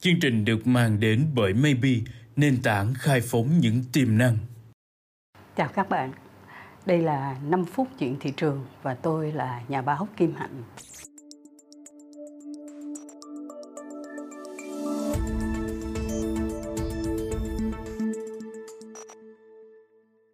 [0.00, 1.90] Chương trình được mang đến bởi Maybe,
[2.36, 4.36] nền tảng khai phóng những tiềm năng.
[5.56, 6.12] Chào các bạn,
[6.86, 10.62] đây là 5 phút chuyện thị trường và tôi là nhà báo Kim Hạnh.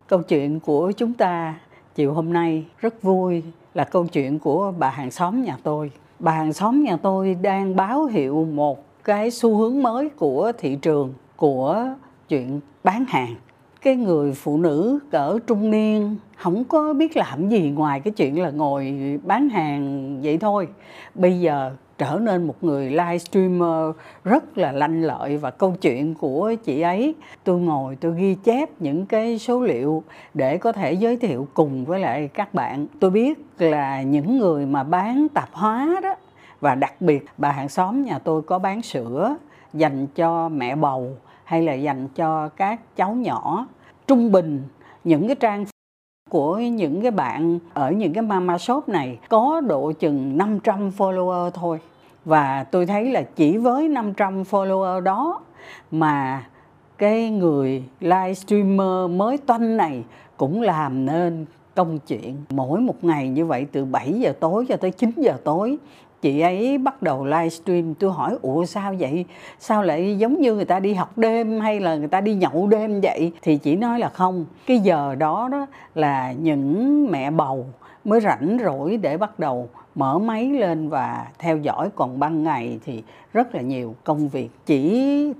[0.06, 1.60] Câu chuyện của chúng ta
[1.94, 3.42] chiều hôm nay rất vui
[3.74, 5.90] là câu chuyện của bà hàng xóm nhà tôi.
[6.18, 10.76] Bà hàng xóm nhà tôi đang báo hiệu một cái xu hướng mới của thị
[10.82, 11.86] trường, của
[12.28, 13.34] chuyện bán hàng.
[13.82, 18.42] Cái người phụ nữ cỡ trung niên không có biết làm gì ngoài cái chuyện
[18.42, 20.68] là ngồi bán hàng vậy thôi.
[21.14, 26.54] Bây giờ trở nên một người livestreamer rất là lanh lợi và câu chuyện của
[26.64, 27.14] chị ấy.
[27.44, 30.02] Tôi ngồi, tôi ghi chép những cái số liệu
[30.34, 32.86] để có thể giới thiệu cùng với lại các bạn.
[33.00, 36.14] Tôi biết là những người mà bán tạp hóa đó
[36.64, 39.36] và đặc biệt, bà hàng xóm nhà tôi có bán sữa
[39.72, 43.66] dành cho mẹ bầu hay là dành cho các cháu nhỏ.
[44.06, 44.62] Trung bình,
[45.04, 45.64] những cái trang
[46.30, 51.50] của những cái bạn ở những cái mama shop này có độ chừng 500 follower
[51.50, 51.78] thôi.
[52.24, 55.40] Và tôi thấy là chỉ với 500 follower đó
[55.90, 56.44] mà
[56.98, 60.04] cái người livestreamer mới toanh này
[60.36, 62.36] cũng làm nên công chuyện.
[62.50, 65.78] Mỗi một ngày như vậy từ 7 giờ tối cho tới 9 giờ tối
[66.24, 67.94] chị ấy bắt đầu livestream.
[67.94, 69.24] Tôi hỏi, ủa, sao vậy?
[69.58, 72.66] Sao lại giống như người ta đi học đêm hay là người ta đi nhậu
[72.66, 73.32] đêm vậy?
[73.42, 74.44] Thì chị nói là không.
[74.66, 77.66] Cái giờ đó đó là những mẹ bầu
[78.04, 81.88] mới rảnh rỗi để bắt đầu mở máy lên và theo dõi.
[81.94, 84.50] Còn ban ngày thì rất là nhiều công việc.
[84.66, 84.90] Chỉ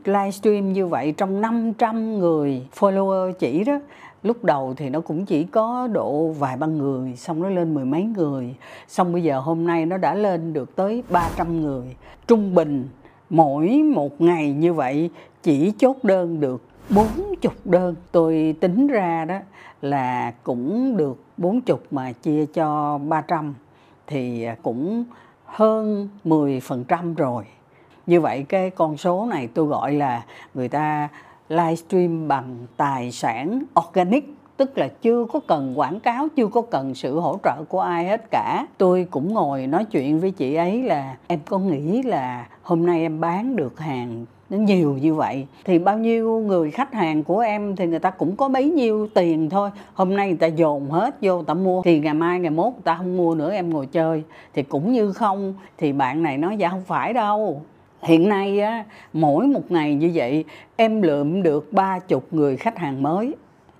[0.04, 3.80] livestream như vậy trong 500 người follower chỉ đó
[4.24, 7.84] lúc đầu thì nó cũng chỉ có độ vài ba người, xong nó lên mười
[7.84, 8.54] mấy người.
[8.88, 11.96] Xong bây giờ hôm nay nó đã lên được tới 300 người.
[12.26, 12.88] Trung bình
[13.30, 15.10] mỗi một ngày như vậy
[15.42, 17.94] chỉ chốt đơn được 40 đơn.
[18.12, 19.38] Tôi tính ra đó
[19.82, 23.54] là cũng được 40 mà chia cho 300
[24.06, 25.04] thì cũng
[25.44, 27.44] hơn 10% rồi.
[28.06, 31.08] Như vậy cái con số này tôi gọi là người ta
[31.48, 36.94] livestream bằng tài sản organic, tức là chưa có cần quảng cáo, chưa có cần
[36.94, 38.66] sự hỗ trợ của ai hết cả.
[38.78, 43.00] Tôi cũng ngồi nói chuyện với chị ấy là, em có nghĩ là hôm nay
[43.00, 45.46] em bán được hàng nó nhiều như vậy?
[45.64, 49.08] Thì bao nhiêu người khách hàng của em thì người ta cũng có bấy nhiêu
[49.14, 49.70] tiền thôi.
[49.94, 51.82] Hôm nay người ta dồn hết vô, người ta mua.
[51.82, 54.22] Thì ngày mai, ngày mốt người ta không mua nữa, em ngồi chơi.
[54.54, 57.62] Thì cũng như không, thì bạn này nói dạ không phải đâu
[58.04, 60.44] hiện nay á mỗi một ngày như vậy
[60.76, 63.34] em lượm được ba chục người khách hàng mới.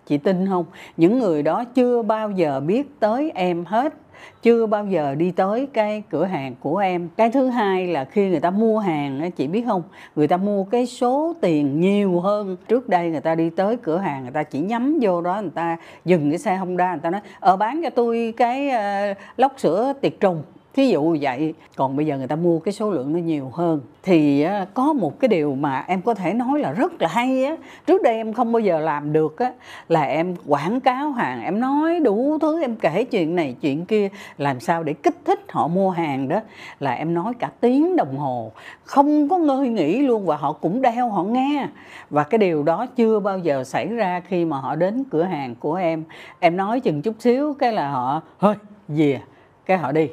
[0.06, 0.64] Chị tin không?
[0.96, 3.94] Những người đó chưa bao giờ biết tới em hết.
[4.42, 7.08] Chưa bao giờ đi tới cái cửa hàng của em.
[7.16, 9.82] Cái thứ hai là khi người ta mua hàng chị biết không?
[10.16, 12.56] Người ta mua cái số tiền nhiều hơn.
[12.68, 15.50] Trước đây người ta đi tới cửa hàng người ta chỉ nhắm vô đó người
[15.54, 18.68] ta dừng cái xe honda người ta nói ờ bán cho tôi cái
[19.10, 20.42] uh, lốc sữa tiệt trùng
[20.74, 23.80] thí dụ vậy, còn bây giờ người ta mua cái số lượng nó nhiều hơn,
[24.02, 27.56] thì có một cái điều mà em có thể nói là rất là hay á.
[27.86, 29.52] Trước đây em không bao giờ làm được á,
[29.88, 34.08] là em quảng cáo hàng, em nói đủ thứ, em kể chuyện này chuyện kia,
[34.38, 36.40] làm sao để kích thích họ mua hàng đó.
[36.80, 38.52] Là em nói cả tiếng đồng hồ,
[38.84, 41.68] không có ngơi nghỉ luôn và họ cũng đeo, họ nghe.
[42.10, 45.54] Và cái điều đó chưa bao giờ xảy ra khi mà họ đến cửa hàng
[45.54, 46.04] của em.
[46.40, 48.54] Em nói chừng chút xíu, cái là họ hơi
[48.88, 49.20] về
[49.66, 50.08] cái họ đi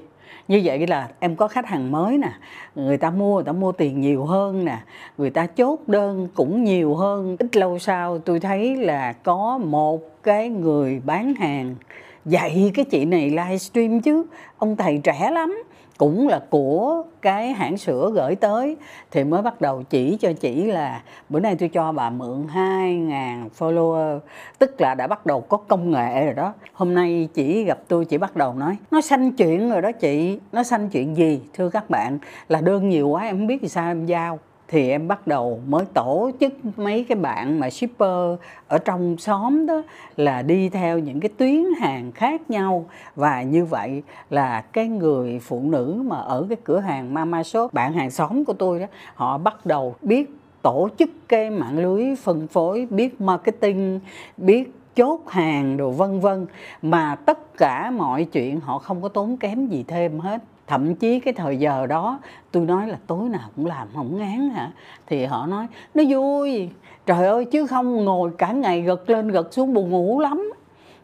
[0.47, 2.31] như vậy là em có khách hàng mới nè,
[2.75, 4.77] người ta mua, người ta mua tiền nhiều hơn nè,
[5.17, 7.35] người ta chốt đơn cũng nhiều hơn.
[7.39, 11.75] Ít lâu sau tôi thấy là có một cái người bán hàng
[12.25, 14.25] dạy cái chị này livestream chứ,
[14.57, 15.63] ông thầy trẻ lắm
[16.01, 18.77] cũng là của cái hãng sữa gửi tới,
[19.11, 23.49] thì mới bắt đầu chỉ cho chị là bữa nay tôi cho bà mượn 2.000
[23.59, 24.19] follower,
[24.59, 26.53] tức là đã bắt đầu có công nghệ rồi đó.
[26.73, 30.39] Hôm nay chị gặp tôi chị bắt đầu nói, nó xanh chuyện rồi đó chị,
[30.51, 31.41] nó xanh chuyện gì?
[31.53, 32.17] Thưa các bạn,
[32.49, 34.39] là đơn nhiều quá, em không biết thì sao em giao
[34.71, 39.65] thì em bắt đầu mới tổ chức mấy cái bạn mà shipper ở trong xóm
[39.65, 39.81] đó
[40.17, 42.85] là đi theo những cái tuyến hàng khác nhau.
[43.15, 47.73] Và như vậy là cái người phụ nữ mà ở cái cửa hàng mama shop,
[47.73, 48.85] bạn hàng xóm của tôi đó,
[49.15, 50.29] họ bắt đầu biết
[50.61, 53.99] tổ chức cái mạng lưới phân phối, biết marketing,
[54.37, 56.45] biết chốt hàng đồ vân vân.
[56.81, 61.19] Mà tất cả mọi chuyện họ không có tốn kém gì thêm hết thậm chí
[61.19, 62.19] cái thời giờ đó,
[62.51, 64.71] tôi nói là tối nào cũng làm, không ngán hả?
[65.07, 66.69] Thì họ nói, nó vui.
[67.05, 70.53] Trời ơi, chứ không ngồi cả ngày gật lên gật xuống buồn ngủ lắm.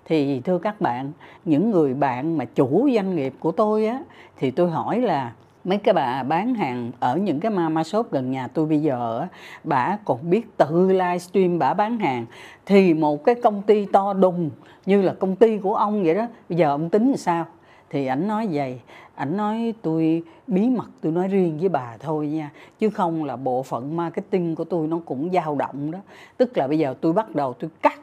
[0.06, 1.12] Thì thưa các bạn,
[1.46, 4.00] những người bạn mà chủ doanh nghiệp của tôi á,
[4.38, 5.32] thì tôi hỏi là
[5.64, 9.28] mấy cái bà bán hàng ở những cái mama shop gần nhà tôi bây giờ
[9.64, 12.26] bà còn biết tự livestream bà bán hàng.
[12.66, 14.50] Thì một cái công ty to đùng,
[14.86, 17.46] như là công ty của ông vậy đó, bây giờ ông tính làm sao?
[17.90, 18.80] Thì ảnh nói vậy,
[19.16, 22.52] ảnh nói tôi bí mật, tôi nói riêng với bà thôi nha.
[22.80, 26.00] Chứ không là bộ phận marketing của tôi nó cũng dao động đó.
[26.38, 28.00] Tức là bây giờ tôi bắt đầu tôi cắt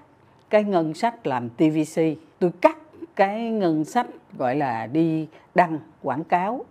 [0.50, 2.00] cái ngân sách làm tvc
[2.38, 2.78] tôi cắt
[3.16, 4.06] cái ngân sách
[4.38, 6.64] gọi là đi đăng quảng cáo.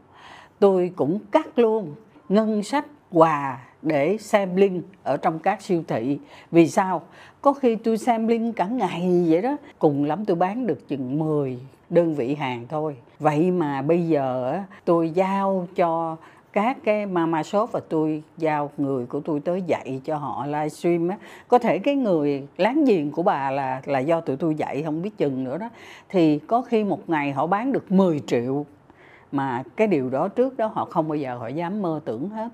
[0.60, 1.96] Tôi cũng cắt luôn
[2.30, 6.20] ngân sách quà để sampling ở trong các siêu thị.
[6.52, 7.02] Vì sao?
[7.42, 9.58] Có khi tôi sampling cả ngày vậy đó.
[9.80, 11.60] Cùng lắm tôi bán được chừng 10
[11.94, 12.96] đơn vị hàng thôi.
[13.20, 16.18] Vậy mà bây giờ tôi giao cho
[16.54, 21.08] các cái mama shop và tôi giao người của tôi tới dạy cho họ livestream
[21.08, 21.18] á.
[21.48, 25.02] Có thể cái người láng giềng của bà là là do tụi tôi dạy, không
[25.02, 25.70] biết chừng nữa đó.
[26.10, 28.66] Thì có khi một ngày họ bán được 10 triệu
[29.34, 32.50] mà cái điều đó trước đó họ không bao giờ họ dám mơ tưởng hết.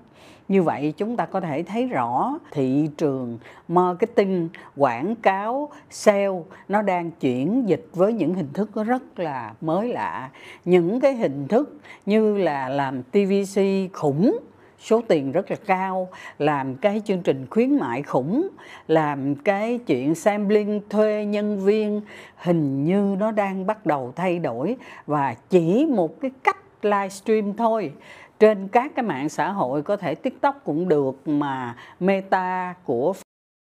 [0.48, 3.38] Như vậy chúng ta có thể thấy rõ thị trường
[3.68, 9.88] marketing, quảng cáo, sale nó đang chuyển dịch với những hình thức rất là mới
[9.88, 10.30] lạ.
[10.64, 13.60] Những cái hình thức như là làm tvc
[13.92, 14.38] khủng,
[14.78, 18.48] số tiền rất là cao, làm cái chương trình khuyến mại khủng,
[18.88, 22.00] làm cái chuyện sampling thuê nhân viên,
[22.36, 24.76] hình như nó đang bắt đầu thay đổi.
[25.06, 27.92] Và chỉ một cái cách livestream thôi.
[28.38, 33.12] Trên các cái mạng xã hội có thể tiktok cũng được, mà meta của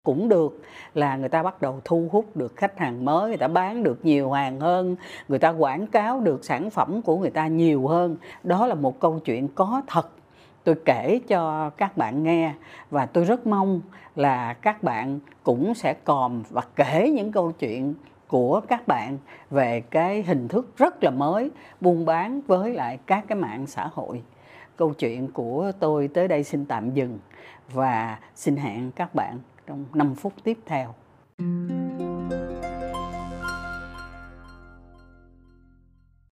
[0.05, 0.63] cũng được.
[0.95, 4.05] Là người ta bắt đầu thu hút được khách hàng mới, người ta bán được
[4.05, 4.97] nhiều hàng hơn,
[5.29, 8.17] người ta quảng cáo được sản phẩm của người ta nhiều hơn.
[8.43, 10.09] Đó là một câu chuyện có thật.
[10.65, 12.55] Tôi kể cho các bạn nghe
[12.91, 13.81] và tôi rất mong
[14.17, 17.95] là các bạn cũng sẽ còm và kể những câu chuyện
[18.31, 19.19] của các bạn
[19.51, 21.51] về cái hình thức rất là mới,
[21.81, 24.23] buôn bán với lại các cái mạng xã hội
[24.77, 27.19] câu chuyện của tôi tới đây xin tạm dừng
[27.73, 30.95] và xin hẹn các bạn trong 5 phút tiếp theo.